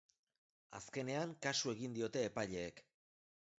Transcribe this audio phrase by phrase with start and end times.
[0.79, 2.85] Azkenean, kasu egin diote epaileek.